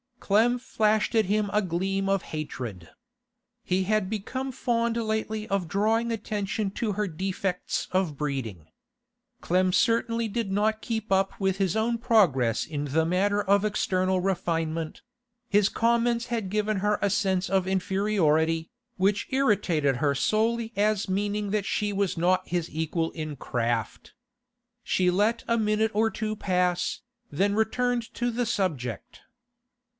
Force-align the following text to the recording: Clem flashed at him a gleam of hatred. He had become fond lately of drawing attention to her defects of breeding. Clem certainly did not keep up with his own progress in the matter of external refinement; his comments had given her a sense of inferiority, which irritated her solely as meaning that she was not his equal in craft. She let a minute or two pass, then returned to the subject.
Clem 0.19 0.57
flashed 0.59 1.13
at 1.13 1.25
him 1.25 1.49
a 1.53 1.61
gleam 1.61 2.07
of 2.09 2.21
hatred. 2.23 2.89
He 3.63 3.83
had 3.83 4.09
become 4.09 4.51
fond 4.51 4.95
lately 4.95 5.47
of 5.47 5.67
drawing 5.67 6.11
attention 6.11 6.71
to 6.71 6.93
her 6.93 7.05
defects 7.07 7.87
of 7.91 8.17
breeding. 8.17 8.67
Clem 9.41 9.73
certainly 9.73 10.27
did 10.27 10.51
not 10.51 10.81
keep 10.81 11.11
up 11.11 11.39
with 11.39 11.57
his 11.57 11.75
own 11.75 11.97
progress 11.99 12.65
in 12.65 12.85
the 12.85 13.05
matter 13.05 13.43
of 13.43 13.65
external 13.65 14.21
refinement; 14.21 15.01
his 15.49 15.69
comments 15.69 16.27
had 16.27 16.49
given 16.49 16.77
her 16.77 16.97
a 17.01 17.09
sense 17.09 17.47
of 17.49 17.67
inferiority, 17.67 18.71
which 18.97 19.27
irritated 19.31 19.97
her 19.97 20.15
solely 20.15 20.71
as 20.75 21.09
meaning 21.09 21.51
that 21.51 21.65
she 21.65 21.91
was 21.93 22.17
not 22.17 22.47
his 22.47 22.69
equal 22.71 23.11
in 23.11 23.35
craft. 23.35 24.13
She 24.81 25.11
let 25.11 25.43
a 25.47 25.57
minute 25.59 25.91
or 25.93 26.09
two 26.09 26.35
pass, 26.35 27.01
then 27.29 27.53
returned 27.53 28.11
to 28.15 28.31
the 28.31 28.45
subject. 28.47 29.21